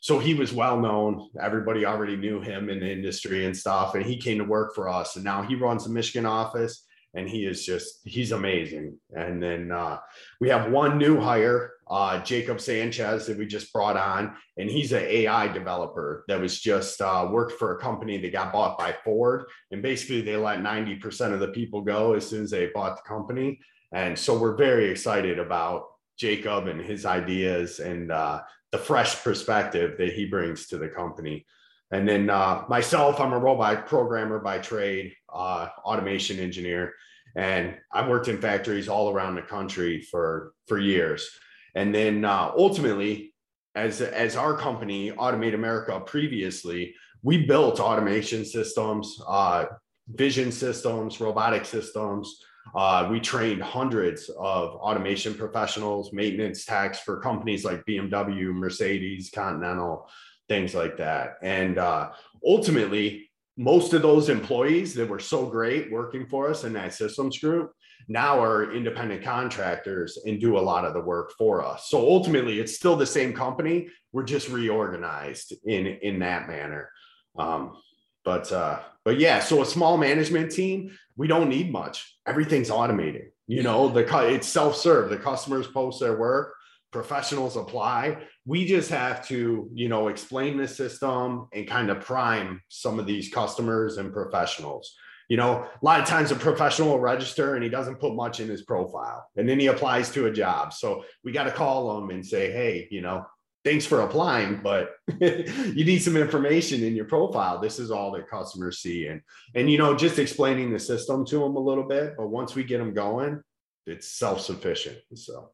So 0.00 0.18
he 0.20 0.34
was 0.34 0.52
well 0.52 0.78
known. 0.78 1.28
Everybody 1.40 1.84
already 1.84 2.16
knew 2.16 2.40
him 2.40 2.70
in 2.70 2.80
the 2.80 2.90
industry 2.90 3.46
and 3.46 3.56
stuff. 3.56 3.96
And 3.96 4.04
he 4.04 4.16
came 4.16 4.38
to 4.38 4.44
work 4.44 4.74
for 4.74 4.88
us. 4.88 5.16
And 5.16 5.24
now 5.24 5.42
he 5.42 5.56
runs 5.56 5.84
the 5.84 5.90
Michigan 5.90 6.26
office 6.26 6.84
and 7.14 7.28
he 7.28 7.46
is 7.46 7.64
just 7.64 8.00
he's 8.04 8.32
amazing. 8.32 8.96
And 9.12 9.42
then 9.42 9.72
uh, 9.72 9.98
we 10.40 10.48
have 10.50 10.70
one 10.70 10.98
new 10.98 11.20
hire, 11.20 11.72
uh, 11.90 12.22
Jacob 12.22 12.60
Sanchez, 12.60 13.26
that 13.26 13.38
we 13.38 13.46
just 13.46 13.72
brought 13.72 13.96
on, 13.96 14.34
and 14.56 14.68
he's 14.68 14.92
an 14.92 15.04
AI 15.04 15.48
developer 15.48 16.24
that 16.28 16.40
was 16.40 16.60
just 16.60 17.00
uh, 17.00 17.28
worked 17.30 17.52
for 17.58 17.76
a 17.76 17.80
company 17.80 18.18
that 18.18 18.32
got 18.32 18.52
bought 18.52 18.78
by 18.78 18.94
Ford, 19.04 19.44
and 19.70 19.82
basically 19.82 20.20
they 20.20 20.36
let 20.36 20.62
ninety 20.62 20.96
percent 20.96 21.34
of 21.34 21.40
the 21.40 21.48
people 21.48 21.80
go 21.80 22.14
as 22.14 22.26
soon 22.26 22.44
as 22.44 22.50
they 22.50 22.70
bought 22.74 22.96
the 22.96 23.08
company. 23.08 23.58
And 23.92 24.18
so 24.18 24.38
we're 24.38 24.56
very 24.56 24.90
excited 24.90 25.38
about 25.38 25.86
Jacob 26.18 26.66
and 26.66 26.80
his 26.80 27.06
ideas 27.06 27.80
and 27.80 28.12
uh, 28.12 28.42
the 28.70 28.78
fresh 28.78 29.22
perspective 29.22 29.96
that 29.98 30.12
he 30.12 30.26
brings 30.26 30.66
to 30.66 30.78
the 30.78 30.88
company. 30.88 31.46
And 31.90 32.06
then 32.06 32.28
uh, 32.28 32.64
myself, 32.68 33.18
I'm 33.18 33.32
a 33.32 33.38
robot 33.38 33.86
programmer 33.86 34.40
by 34.40 34.58
trade, 34.58 35.14
uh, 35.32 35.68
automation 35.84 36.38
engineer, 36.38 36.92
and 37.34 37.76
I've 37.92 38.08
worked 38.08 38.28
in 38.28 38.40
factories 38.40 38.88
all 38.88 39.10
around 39.10 39.36
the 39.36 39.42
country 39.42 40.02
for 40.02 40.52
for 40.66 40.78
years. 40.78 41.30
And 41.78 41.94
then 41.94 42.24
uh, 42.24 42.50
ultimately, 42.56 43.34
as 43.76 44.00
as 44.00 44.34
our 44.34 44.56
company, 44.56 45.12
Automate 45.12 45.54
America, 45.54 46.00
previously, 46.00 46.92
we 47.22 47.46
built 47.46 47.78
automation 47.78 48.44
systems, 48.44 49.16
uh, 49.28 49.66
vision 50.08 50.50
systems, 50.50 51.20
robotic 51.20 51.64
systems. 51.64 52.42
Uh, 52.74 53.06
we 53.08 53.20
trained 53.20 53.62
hundreds 53.62 54.28
of 54.28 54.74
automation 54.74 55.34
professionals, 55.34 56.12
maintenance 56.12 56.64
techs 56.64 56.98
for 56.98 57.20
companies 57.20 57.64
like 57.64 57.86
BMW, 57.86 58.52
Mercedes, 58.52 59.30
Continental, 59.30 60.10
things 60.48 60.74
like 60.74 60.96
that. 60.96 61.36
And 61.42 61.78
uh, 61.78 62.10
ultimately, 62.44 63.30
most 63.56 63.94
of 63.94 64.02
those 64.02 64.28
employees 64.28 64.94
that 64.94 65.08
were 65.08 65.20
so 65.20 65.46
great 65.46 65.92
working 65.92 66.26
for 66.26 66.50
us 66.50 66.64
in 66.64 66.72
that 66.72 66.92
systems 66.92 67.38
group 67.38 67.72
now 68.06 68.42
are 68.42 68.72
independent 68.72 69.22
contractors 69.22 70.18
and 70.24 70.40
do 70.40 70.56
a 70.56 70.60
lot 70.60 70.84
of 70.84 70.94
the 70.94 71.00
work 71.00 71.32
for 71.36 71.64
us. 71.64 71.88
So 71.88 71.98
ultimately, 71.98 72.60
it's 72.60 72.76
still 72.76 72.96
the 72.96 73.06
same 73.06 73.32
company. 73.32 73.88
We're 74.12 74.24
just 74.24 74.48
reorganized 74.48 75.54
in 75.64 75.86
in 75.86 76.18
that 76.20 76.48
manner. 76.48 76.90
Um, 77.38 77.80
but 78.24 78.50
uh, 78.52 78.80
but 79.04 79.18
yeah, 79.18 79.40
so 79.40 79.62
a 79.62 79.66
small 79.66 79.96
management 79.96 80.52
team, 80.52 80.96
we 81.16 81.26
don't 81.26 81.48
need 81.48 81.72
much. 81.72 82.18
Everything's 82.26 82.70
automated. 82.70 83.32
You 83.46 83.62
know, 83.62 83.88
the 83.88 84.06
it's 84.28 84.48
self 84.48 84.76
serve. 84.76 85.10
The 85.10 85.16
customers 85.16 85.66
post 85.66 86.00
their 86.00 86.16
work 86.16 86.54
professionals 86.90 87.56
apply 87.56 88.16
we 88.46 88.64
just 88.64 88.90
have 88.90 89.26
to 89.26 89.68
you 89.74 89.88
know 89.88 90.08
explain 90.08 90.56
the 90.56 90.66
system 90.66 91.46
and 91.52 91.68
kind 91.68 91.90
of 91.90 92.00
prime 92.00 92.62
some 92.68 92.98
of 92.98 93.06
these 93.06 93.28
customers 93.28 93.98
and 93.98 94.12
professionals 94.12 94.94
you 95.28 95.36
know 95.36 95.64
a 95.64 95.84
lot 95.84 96.00
of 96.00 96.06
times 96.06 96.30
a 96.30 96.36
professional 96.36 96.90
will 96.90 97.00
register 97.00 97.54
and 97.54 97.64
he 97.64 97.70
doesn't 97.70 98.00
put 98.00 98.14
much 98.14 98.40
in 98.40 98.48
his 98.48 98.62
profile 98.62 99.28
and 99.36 99.48
then 99.48 99.58
he 99.60 99.66
applies 99.66 100.10
to 100.10 100.26
a 100.26 100.32
job 100.32 100.72
so 100.72 101.04
we 101.24 101.32
got 101.32 101.44
to 101.44 101.50
call 101.50 101.98
him 101.98 102.10
and 102.10 102.24
say 102.24 102.50
hey 102.50 102.88
you 102.90 103.00
know 103.00 103.24
thanks 103.64 103.84
for 103.84 104.00
applying 104.00 104.60
but 104.62 104.96
you 105.20 105.84
need 105.84 105.98
some 105.98 106.16
information 106.16 106.82
in 106.82 106.96
your 106.96 107.04
profile 107.04 107.60
this 107.60 107.78
is 107.78 107.90
all 107.90 108.10
that 108.10 108.28
customers 108.28 108.80
see 108.80 109.06
and 109.06 109.20
and 109.54 109.70
you 109.70 109.78
know 109.78 109.94
just 109.94 110.18
explaining 110.18 110.72
the 110.72 110.78
system 110.78 111.24
to 111.24 111.38
them 111.38 111.56
a 111.56 111.60
little 111.60 111.86
bit 111.86 112.14
but 112.16 112.28
once 112.28 112.54
we 112.54 112.64
get 112.64 112.78
them 112.78 112.94
going 112.94 113.42
it's 113.86 114.08
self-sufficient 114.08 114.98
so 115.14 115.50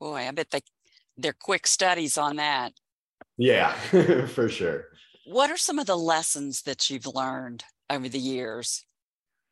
Boy, 0.00 0.28
I 0.28 0.30
bet 0.30 0.50
they 0.50 0.60
they're 1.16 1.32
quick 1.32 1.66
studies 1.66 2.16
on 2.16 2.36
that. 2.36 2.72
Yeah, 3.36 3.72
for 4.26 4.48
sure. 4.48 4.86
What 5.26 5.50
are 5.50 5.56
some 5.56 5.78
of 5.78 5.86
the 5.86 5.96
lessons 5.96 6.62
that 6.62 6.88
you've 6.88 7.06
learned 7.06 7.64
over 7.90 8.08
the 8.08 8.20
years? 8.20 8.84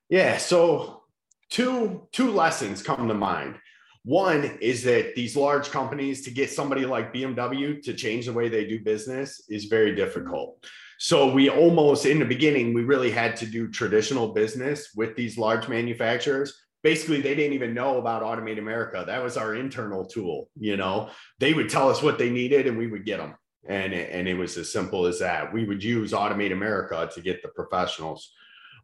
Yeah, 0.09 0.37
so 0.37 1.03
two 1.51 2.07
two 2.13 2.31
lessons 2.31 2.83
come 2.83 3.09
to 3.09 3.15
mind. 3.15 3.57
One 4.05 4.45
is 4.61 4.85
that 4.85 5.17
these 5.17 5.37
large 5.37 5.71
companies 5.71 6.23
to 6.23 6.31
get 6.31 6.51
somebody 6.51 6.87
like 6.87 7.13
BMW 7.13 7.83
to 7.83 7.93
change 7.93 8.27
the 8.27 8.33
way 8.33 8.49
they 8.49 8.65
do 8.65 8.79
business 8.81 9.43
is 9.49 9.65
very 9.65 9.97
difficult. 9.97 10.65
So 10.99 11.33
we 11.33 11.51
almost 11.51 12.07
in 12.07 12.21
the 12.21 12.25
beginning 12.25 12.73
we 12.73 12.85
really 12.85 13.11
had 13.11 13.37
to 13.39 13.47
do 13.47 13.69
traditional 13.69 14.33
business 14.33 14.91
with 14.95 15.17
these 15.17 15.37
large 15.37 15.69
manufacturers. 15.69 16.57
Basically 16.85 17.21
they 17.21 17.35
didn't 17.35 17.55
even 17.55 17.75
know 17.75 17.99
about 17.99 18.23
automate 18.23 18.59
america. 18.59 19.03
That 19.05 19.25
was 19.25 19.37
our 19.37 19.57
internal 19.57 20.07
tool 20.07 20.51
you 20.57 20.77
know? 20.77 21.11
They 21.41 21.53
would 21.53 21.69
tell 21.69 21.91
us 21.91 22.01
what 22.01 22.17
they 22.17 22.31
needed 22.31 22.69
and 22.69 22.79
we 22.79 22.87
would 22.87 23.05
get 23.05 23.19
them 23.19 23.35
and 23.69 23.93
and 23.93 24.29
it 24.29 24.35
was 24.35 24.57
as 24.57 24.73
simple 24.73 25.07
as 25.07 25.19
that. 25.19 25.53
We 25.53 25.65
would 25.65 25.83
use 25.83 26.13
automate 26.13 26.53
america 26.53 27.11
to 27.13 27.21
get 27.21 27.43
the 27.43 27.49
professionals 27.49 28.33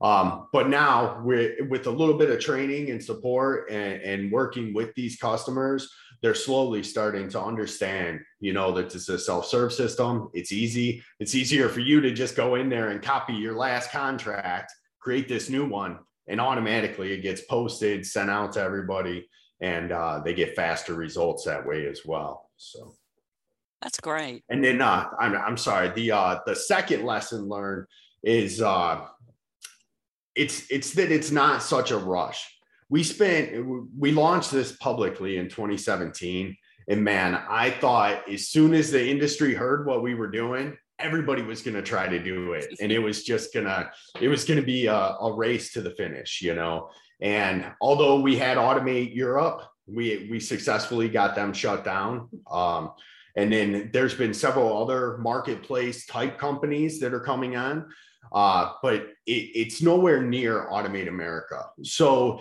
um, 0.02 0.48
but 0.52 0.68
now 0.68 1.20
we're 1.22 1.64
with 1.68 1.86
a 1.86 1.90
little 1.90 2.18
bit 2.18 2.30
of 2.30 2.40
training 2.40 2.90
and 2.90 3.02
support 3.02 3.70
and, 3.70 4.02
and 4.02 4.32
working 4.32 4.74
with 4.74 4.94
these 4.94 5.16
customers 5.16 5.90
they're 6.22 6.34
slowly 6.34 6.82
starting 6.82 7.28
to 7.28 7.40
understand 7.40 8.20
you 8.40 8.52
know 8.52 8.72
that 8.72 8.94
it's 8.94 9.08
a 9.08 9.18
self-serve 9.18 9.72
system 9.72 10.28
it's 10.34 10.52
easy 10.52 11.02
it's 11.20 11.34
easier 11.34 11.68
for 11.68 11.80
you 11.80 12.00
to 12.00 12.12
just 12.12 12.36
go 12.36 12.54
in 12.56 12.68
there 12.68 12.90
and 12.90 13.02
copy 13.02 13.32
your 13.32 13.54
last 13.54 13.90
contract 13.90 14.72
create 15.00 15.28
this 15.28 15.48
new 15.48 15.66
one 15.66 15.98
and 16.28 16.40
automatically 16.40 17.12
it 17.12 17.22
gets 17.22 17.42
posted, 17.42 18.06
sent 18.06 18.30
out 18.30 18.52
to 18.52 18.60
everybody, 18.60 19.28
and 19.60 19.92
uh, 19.92 20.20
they 20.24 20.34
get 20.34 20.56
faster 20.56 20.94
results 20.94 21.44
that 21.44 21.66
way 21.66 21.86
as 21.86 22.02
well. 22.04 22.50
So 22.56 22.94
that's 23.80 24.00
great. 24.00 24.44
And 24.48 24.62
then 24.62 24.80
uh, 24.80 25.08
I'm 25.18 25.34
I'm 25.34 25.56
sorry. 25.56 25.90
The 25.90 26.12
uh, 26.12 26.38
the 26.46 26.54
second 26.54 27.04
lesson 27.04 27.48
learned 27.48 27.86
is 28.22 28.62
uh, 28.62 29.04
it's 30.34 30.70
it's 30.70 30.92
that 30.94 31.10
it's 31.10 31.30
not 31.30 31.62
such 31.62 31.90
a 31.90 31.96
rush. 31.96 32.48
We 32.88 33.02
spent 33.02 33.66
we 33.98 34.12
launched 34.12 34.50
this 34.50 34.72
publicly 34.72 35.38
in 35.38 35.48
2017, 35.48 36.56
and 36.88 37.04
man, 37.04 37.34
I 37.48 37.70
thought 37.70 38.28
as 38.28 38.48
soon 38.48 38.74
as 38.74 38.90
the 38.90 39.08
industry 39.08 39.54
heard 39.54 39.86
what 39.86 40.02
we 40.02 40.14
were 40.14 40.30
doing, 40.30 40.76
everybody 40.98 41.42
was 41.42 41.62
going 41.62 41.74
to 41.74 41.82
try 41.82 42.08
to 42.08 42.22
do 42.22 42.52
it. 42.52 42.74
And 42.80 42.92
it 42.92 42.98
was 42.98 43.24
just 43.24 43.52
gonna 43.52 43.90
it 44.20 44.28
was 44.28 44.44
going 44.44 44.60
to 44.60 44.66
be 44.66 44.86
a, 44.86 44.94
a, 44.94 45.32
race 45.32 45.72
to 45.72 45.80
the 45.80 45.90
finish 45.90 46.40
you 46.42 46.54
know? 46.54 46.90
And 47.20 47.72
although 47.80 48.20
we 48.20 48.36
had 48.36 48.56
automate 48.56 49.14
europe 49.14 49.62
we 49.86 50.28
we 50.30 50.40
successfully 50.40 51.08
got 51.08 51.34
them 51.34 51.52
shut 51.52 51.84
down. 51.84 52.28
Um, 52.50 52.92
and 53.36 53.52
then 53.52 53.90
there's 53.92 54.14
been 54.14 54.34
several 54.34 54.82
other 54.82 55.16
marketplace 55.18 56.06
type 56.06 56.38
companies 56.38 57.00
that 57.00 57.14
are 57.14 57.20
coming 57.20 57.56
on 57.56 57.88
uh, 58.32 58.72
but 58.82 59.08
it, 59.26 59.50
it's 59.54 59.82
nowhere 59.82 60.22
near 60.22 60.68
automate 60.70 61.08
america 61.08 61.66
so 61.82 62.40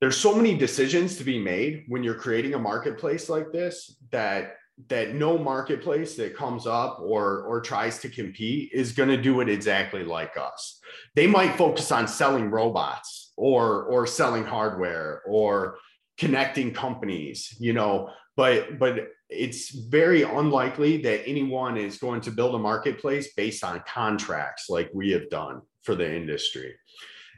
there's 0.00 0.16
so 0.16 0.34
many 0.34 0.56
decisions 0.56 1.16
to 1.16 1.24
be 1.24 1.38
made 1.38 1.84
when 1.88 2.02
you're 2.02 2.14
creating 2.14 2.54
a 2.54 2.58
marketplace 2.58 3.28
like 3.28 3.52
this 3.52 3.96
that 4.10 4.54
that 4.86 5.14
no 5.14 5.36
marketplace 5.36 6.14
that 6.14 6.36
comes 6.36 6.66
up 6.66 7.00
or 7.00 7.42
or 7.42 7.60
tries 7.60 7.98
to 7.98 8.08
compete 8.08 8.70
is 8.72 8.92
going 8.92 9.08
to 9.08 9.20
do 9.20 9.40
it 9.40 9.48
exactly 9.48 10.04
like 10.04 10.36
us. 10.36 10.80
They 11.16 11.26
might 11.26 11.56
focus 11.56 11.90
on 11.90 12.06
selling 12.06 12.50
robots 12.50 13.32
or 13.36 13.84
or 13.84 14.06
selling 14.06 14.44
hardware 14.44 15.22
or 15.26 15.78
connecting 16.18 16.72
companies, 16.72 17.56
you 17.58 17.72
know, 17.72 18.10
but 18.36 18.78
but 18.78 19.08
it's 19.28 19.70
very 19.70 20.22
unlikely 20.22 20.96
that 21.02 21.26
anyone 21.28 21.76
is 21.76 21.98
going 21.98 22.20
to 22.22 22.30
build 22.30 22.54
a 22.54 22.58
marketplace 22.58 23.34
based 23.34 23.62
on 23.62 23.82
contracts 23.86 24.70
like 24.70 24.90
we 24.94 25.10
have 25.10 25.28
done 25.28 25.60
for 25.82 25.94
the 25.94 26.16
industry. 26.16 26.74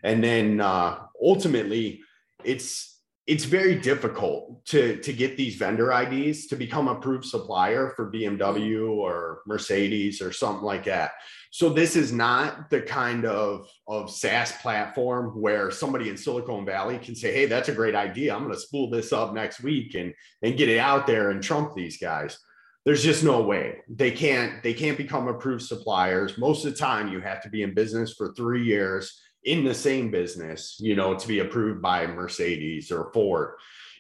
And 0.05 0.23
then 0.23 0.61
uh, 0.61 0.99
ultimately, 1.23 2.01
it's 2.45 3.00
it's 3.27 3.45
very 3.45 3.77
difficult 3.77 4.65
to 4.67 4.97
to 4.97 5.13
get 5.13 5.37
these 5.37 5.57
vendor 5.57 5.93
IDs 5.93 6.47
to 6.49 6.57
become 6.57 6.89
approved 6.89 7.25
supplier 7.25 7.93
for 7.95 8.11
BMW 8.11 8.81
mm-hmm. 8.81 8.99
or 8.99 9.43
Mercedes 9.47 10.21
or 10.21 10.33
something 10.33 10.65
like 10.65 10.85
that. 10.85 11.13
So 11.53 11.69
this 11.69 11.97
is 11.97 12.13
not 12.13 12.71
the 12.71 12.81
kind 12.81 13.27
of 13.27 13.69
of 13.87 14.11
SaaS 14.11 14.53
platform 14.63 15.41
where 15.41 15.71
somebody 15.71 16.09
in 16.09 16.17
Silicon 16.17 16.65
Valley 16.65 16.99
can 16.99 17.15
say, 17.15 17.33
"Hey, 17.33 17.47
that's 17.47 17.69
a 17.69 17.75
great 17.75 17.95
idea. 17.95 18.35
I'm 18.35 18.43
going 18.43 18.55
to 18.55 18.61
spool 18.61 18.91
this 18.91 19.13
up 19.13 19.35
next 19.35 19.63
week 19.63 19.95
and 19.95 20.15
and 20.43 20.57
get 20.57 20.69
it 20.69 20.79
out 20.79 21.07
there 21.07 21.31
and 21.31 21.43
trump 21.43 21.75
these 21.75 21.99
guys." 21.99 22.39
There's 22.87 23.05
just 23.05 23.23
no 23.23 23.43
way. 23.43 23.79
They 23.89 24.11
can't 24.11 24.63
they 24.63 24.73
can't 24.73 24.97
become 24.97 25.29
approved 25.29 25.63
suppliers. 25.63 26.39
Most 26.39 26.65
of 26.65 26.73
the 26.73 26.79
time 26.79 27.13
you 27.13 27.21
have 27.21 27.43
to 27.43 27.51
be 27.51 27.63
in 27.63 27.75
business 27.75 28.15
for 28.15 28.33
3 28.33 28.65
years 28.65 29.21
in 29.45 29.65
the 29.65 29.75
same 29.75 30.11
business, 30.11 30.77
you 30.81 30.97
know, 30.97 31.15
to 31.15 31.29
be 31.29 31.39
approved 31.39 31.81
by 31.81 32.07
Mercedes 32.07 32.93
or 32.93 33.11
Ford. 33.13 33.55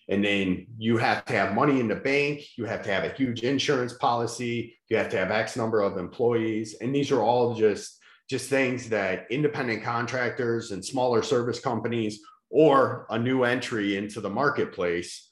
And 0.08 0.24
then 0.24 0.66
you 0.76 0.96
have 0.98 1.24
to 1.26 1.32
have 1.34 1.54
money 1.54 1.78
in 1.78 1.88
the 1.88 1.94
bank, 1.94 2.42
you 2.56 2.64
have 2.64 2.82
to 2.82 2.92
have 2.92 3.04
a 3.04 3.14
huge 3.14 3.42
insurance 3.42 3.92
policy, 3.92 4.76
you 4.88 4.96
have 4.96 5.08
to 5.10 5.16
have 5.16 5.30
X 5.30 5.56
number 5.56 5.80
of 5.80 5.98
employees. 5.98 6.74
And 6.80 6.94
these 6.94 7.10
are 7.10 7.22
all 7.22 7.54
just 7.54 7.98
just 8.28 8.48
things 8.48 8.88
that 8.88 9.26
independent 9.30 9.82
contractors 9.82 10.70
and 10.70 10.84
smaller 10.84 11.20
service 11.20 11.58
companies 11.58 12.20
or 12.48 13.06
a 13.10 13.18
new 13.18 13.42
entry 13.42 13.96
into 13.96 14.20
the 14.20 14.30
marketplace 14.30 15.30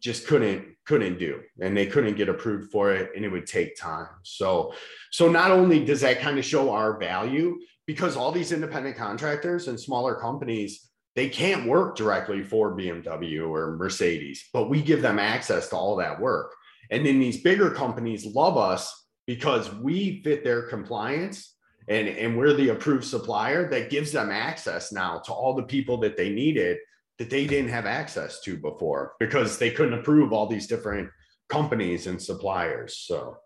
just 0.00 0.26
couldn't 0.26 0.64
couldn't 0.86 1.18
do 1.18 1.40
and 1.60 1.76
they 1.76 1.86
couldn't 1.86 2.16
get 2.16 2.28
approved 2.28 2.72
for 2.72 2.92
it 2.92 3.10
and 3.14 3.24
it 3.24 3.28
would 3.28 3.46
take 3.46 3.76
time 3.76 4.08
so 4.22 4.72
so 5.10 5.30
not 5.30 5.50
only 5.50 5.84
does 5.84 6.00
that 6.00 6.18
kind 6.20 6.38
of 6.38 6.44
show 6.44 6.72
our 6.72 6.98
value 6.98 7.58
because 7.90 8.16
all 8.16 8.30
these 8.30 8.52
independent 8.52 8.96
contractors 8.96 9.66
and 9.66 9.78
smaller 9.78 10.14
companies 10.14 10.90
they 11.16 11.28
can't 11.28 11.66
work 11.66 11.96
directly 11.96 12.40
for 12.40 12.76
BMW 12.76 13.44
or 13.50 13.76
Mercedes, 13.76 14.48
but 14.52 14.70
we 14.70 14.80
give 14.80 15.02
them 15.02 15.18
access 15.18 15.68
to 15.68 15.76
all 15.76 15.96
that 15.96 16.20
work. 16.20 16.54
And 16.88 17.04
then 17.04 17.18
these 17.18 17.42
bigger 17.42 17.72
companies 17.72 18.24
love 18.24 18.56
us 18.56 19.08
because 19.26 19.74
we 19.74 20.22
fit 20.22 20.44
their 20.44 20.62
compliance 20.62 21.56
and, 21.88 22.06
and 22.06 22.38
we're 22.38 22.52
the 22.52 22.68
approved 22.68 23.04
supplier 23.04 23.68
that 23.70 23.90
gives 23.90 24.12
them 24.12 24.30
access 24.30 24.92
now 24.92 25.18
to 25.24 25.32
all 25.32 25.54
the 25.54 25.64
people 25.64 25.96
that 25.98 26.16
they 26.16 26.30
needed 26.30 26.78
that 27.18 27.28
they 27.28 27.44
didn't 27.44 27.70
have 27.70 27.86
access 27.86 28.40
to 28.42 28.56
before 28.56 29.14
because 29.18 29.58
they 29.58 29.72
couldn't 29.72 29.98
approve 29.98 30.32
all 30.32 30.46
these 30.46 30.68
different 30.68 31.10
companies 31.48 32.06
and 32.06 32.22
suppliers. 32.22 32.96
So, 32.96 33.36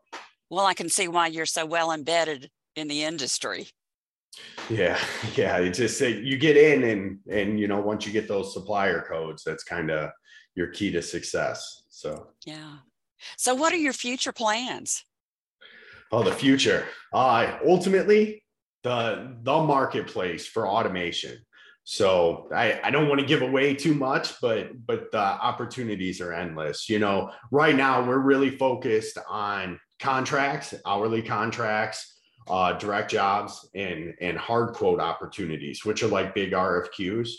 well, 0.51 0.67
I 0.67 0.75
can 0.75 0.91
see 0.91 1.09
why 1.09 1.29
you're 1.29 1.47
so 1.47 1.65
well 1.65 1.93
embedded 1.93 2.51
in 2.77 2.89
the 2.89 3.05
industry. 3.05 3.69
Yeah, 4.71 4.99
yeah. 5.37 5.59
It's 5.59 5.79
just 5.79 6.01
you 6.01 6.37
get 6.39 6.57
in 6.57 6.85
and 6.85 7.19
and 7.31 7.61
you 7.61 7.69
know 7.69 7.81
once 7.81 8.07
you 8.07 8.13
get 8.13 8.29
those 8.29 8.53
supplier 8.53 9.05
codes, 9.09 9.43
that's 9.45 9.65
kind 9.65 9.91
of 9.91 10.11
your 10.55 10.69
key 10.69 10.91
to 10.93 11.03
success. 11.03 11.83
So 11.89 12.29
yeah. 12.47 12.79
So 13.37 13.55
what 13.55 13.73
are 13.73 13.79
your 13.79 13.93
future 13.93 14.33
plans? 14.33 15.05
Oh, 16.13 16.23
the 16.23 16.33
future. 16.33 16.87
Uh 17.13 17.59
ultimately 17.67 18.45
the 18.83 19.37
the 19.43 19.59
marketplace 19.63 20.47
for 20.47 20.69
automation. 20.69 21.39
So 21.87 22.49
I, 22.55 22.81
I 22.83 22.91
don't 22.91 23.09
want 23.09 23.21
to 23.21 23.27
give 23.27 23.43
away 23.43 23.75
too 23.75 23.95
much, 23.95 24.41
but 24.41 24.87
but 24.87 25.13
the 25.13 25.19
opportunities 25.19 26.21
are 26.21 26.33
endless. 26.33 26.89
You 26.89 26.99
know, 26.99 27.31
right 27.51 27.77
now 27.77 28.07
we're 28.07 28.19
really 28.19 28.51
focused 28.51 29.19
on 29.29 29.79
contracts, 30.01 30.75
hourly 30.87 31.23
contracts, 31.23 32.14
uh, 32.49 32.73
direct 32.75 33.11
jobs 33.11 33.69
and 33.75 34.15
and 34.21 34.37
hard 34.37 34.75
quote 34.75 35.01
opportunities, 35.01 35.85
which 35.85 36.03
are 36.03 36.09
like 36.09 36.35
big 36.35 36.53
RFQs. 36.53 37.31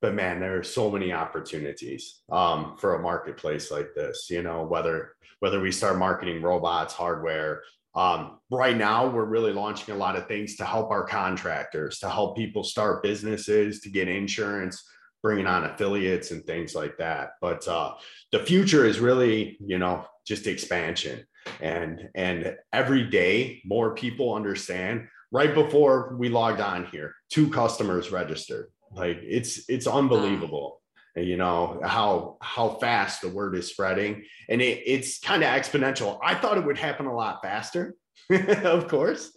But 0.00 0.14
man, 0.14 0.40
there 0.40 0.58
are 0.58 0.64
so 0.64 0.90
many 0.90 1.12
opportunities 1.12 2.22
um, 2.30 2.76
for 2.78 2.96
a 2.96 3.02
marketplace 3.02 3.70
like 3.70 3.94
this. 3.94 4.28
You 4.30 4.42
know, 4.42 4.64
whether 4.64 5.14
whether 5.40 5.60
we 5.60 5.72
start 5.72 5.98
marketing 5.98 6.42
robots, 6.42 6.94
hardware. 6.94 7.62
Um, 7.94 8.38
right 8.50 8.76
now, 8.76 9.06
we're 9.06 9.26
really 9.26 9.52
launching 9.52 9.94
a 9.94 9.98
lot 9.98 10.16
of 10.16 10.26
things 10.26 10.56
to 10.56 10.64
help 10.64 10.90
our 10.90 11.04
contractors, 11.04 11.98
to 11.98 12.08
help 12.08 12.38
people 12.38 12.64
start 12.64 13.02
businesses, 13.02 13.80
to 13.80 13.90
get 13.90 14.08
insurance, 14.08 14.82
bringing 15.22 15.46
on 15.46 15.64
affiliates 15.64 16.30
and 16.30 16.44
things 16.44 16.74
like 16.74 16.96
that. 16.98 17.32
But 17.40 17.66
uh, 17.68 17.94
the 18.30 18.38
future 18.38 18.86
is 18.86 18.98
really, 18.98 19.58
you 19.60 19.78
know, 19.78 20.06
just 20.26 20.46
expansion 20.46 21.26
and 21.60 22.08
and 22.14 22.56
every 22.72 23.04
day 23.04 23.60
more 23.64 23.94
people 23.94 24.34
understand 24.34 25.08
right 25.30 25.54
before 25.54 26.14
we 26.18 26.28
logged 26.28 26.60
on 26.60 26.86
here 26.86 27.14
two 27.30 27.48
customers 27.50 28.10
registered. 28.10 28.68
Like 28.94 29.18
it's 29.22 29.68
it's 29.68 29.86
unbelievable 29.86 30.82
wow. 31.16 31.22
you 31.22 31.36
know 31.36 31.80
how 31.84 32.36
how 32.40 32.70
fast 32.80 33.22
the 33.22 33.28
word 33.28 33.56
is 33.56 33.70
spreading. 33.70 34.24
And 34.48 34.60
it, 34.60 34.82
it's 34.84 35.18
kind 35.18 35.42
of 35.42 35.48
exponential. 35.48 36.18
I 36.22 36.34
thought 36.34 36.58
it 36.58 36.64
would 36.64 36.78
happen 36.78 37.06
a 37.06 37.14
lot 37.14 37.40
faster 37.42 37.94
of 38.30 38.88
course 38.88 39.36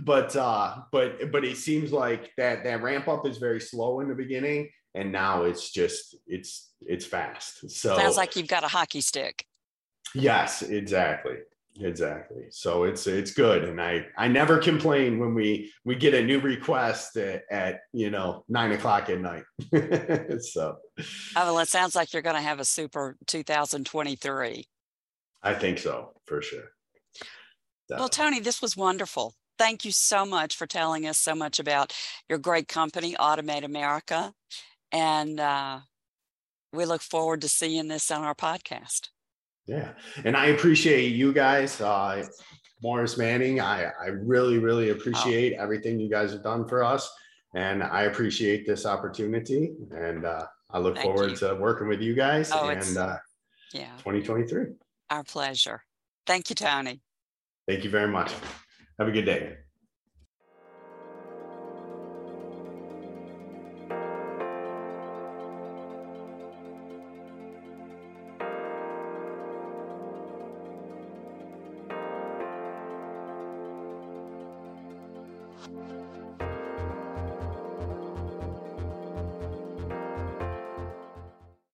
but 0.00 0.34
uh 0.34 0.78
but 0.90 1.30
but 1.30 1.44
it 1.44 1.56
seems 1.56 1.92
like 1.92 2.32
that 2.36 2.64
that 2.64 2.82
ramp 2.82 3.06
up 3.06 3.24
is 3.24 3.38
very 3.38 3.60
slow 3.60 4.00
in 4.00 4.08
the 4.08 4.14
beginning 4.14 4.68
and 4.96 5.12
now 5.12 5.42
it's 5.42 5.70
just 5.70 6.16
it's 6.26 6.72
it's 6.86 7.04
fast. 7.04 7.70
So 7.70 7.96
sounds 7.96 8.16
like 8.16 8.34
you've 8.34 8.48
got 8.48 8.64
a 8.64 8.68
hockey 8.68 9.00
stick 9.00 9.44
Yes, 10.16 10.62
exactly. 10.62 11.36
Exactly. 11.80 12.44
So 12.50 12.84
it's 12.84 13.06
it's 13.06 13.32
good, 13.32 13.64
and 13.64 13.80
I 13.80 14.06
I 14.16 14.28
never 14.28 14.58
complain 14.58 15.18
when 15.18 15.34
we 15.34 15.72
we 15.84 15.94
get 15.94 16.14
a 16.14 16.22
new 16.22 16.40
request 16.40 17.16
at, 17.16 17.42
at 17.50 17.80
you 17.92 18.10
know 18.10 18.44
nine 18.48 18.72
o'clock 18.72 19.10
at 19.10 19.20
night. 19.20 19.44
so, 20.40 20.78
oh, 20.98 21.04
well, 21.36 21.58
it 21.58 21.68
sounds 21.68 21.94
like 21.94 22.12
you're 22.12 22.22
going 22.22 22.36
to 22.36 22.42
have 22.42 22.60
a 22.60 22.64
super 22.64 23.16
2023. 23.26 24.66
I 25.42 25.54
think 25.54 25.78
so 25.78 26.12
for 26.24 26.40
sure. 26.40 26.64
Definitely. 27.88 28.00
Well, 28.00 28.08
Tony, 28.08 28.40
this 28.40 28.62
was 28.62 28.76
wonderful. 28.76 29.34
Thank 29.58 29.84
you 29.84 29.92
so 29.92 30.24
much 30.26 30.56
for 30.56 30.66
telling 30.66 31.06
us 31.06 31.18
so 31.18 31.34
much 31.34 31.58
about 31.58 31.94
your 32.28 32.38
great 32.38 32.68
company, 32.68 33.14
Automate 33.14 33.64
America, 33.64 34.32
and 34.92 35.38
uh, 35.38 35.80
we 36.72 36.84
look 36.84 37.02
forward 37.02 37.42
to 37.42 37.48
seeing 37.48 37.88
this 37.88 38.10
on 38.10 38.24
our 38.24 38.34
podcast. 38.34 39.08
Yeah. 39.66 39.90
And 40.24 40.36
I 40.36 40.46
appreciate 40.46 41.08
you 41.08 41.32
guys. 41.32 41.80
Uh, 41.80 42.26
Morris 42.82 43.16
Manning, 43.16 43.60
I, 43.60 43.90
I 44.00 44.06
really, 44.06 44.58
really 44.58 44.90
appreciate 44.90 45.56
oh. 45.58 45.62
everything 45.62 45.98
you 45.98 46.10
guys 46.10 46.32
have 46.32 46.42
done 46.42 46.68
for 46.68 46.84
us. 46.84 47.10
And 47.54 47.82
I 47.82 48.02
appreciate 48.02 48.66
this 48.66 48.84
opportunity. 48.84 49.72
And 49.90 50.24
uh, 50.24 50.46
I 50.70 50.78
look 50.78 50.96
Thank 50.96 51.06
forward 51.06 51.30
you. 51.30 51.36
to 51.38 51.54
working 51.54 51.88
with 51.88 52.00
you 52.00 52.14
guys 52.14 52.50
oh, 52.52 52.68
and 52.68 52.96
uh, 52.96 53.16
yeah, 53.72 53.92
2023. 53.98 54.74
Our 55.10 55.24
pleasure. 55.24 55.82
Thank 56.26 56.50
you, 56.50 56.56
Tony. 56.56 57.00
Thank 57.66 57.84
you 57.84 57.90
very 57.90 58.08
much. 58.08 58.32
Have 58.98 59.08
a 59.08 59.12
good 59.12 59.24
day. 59.24 59.56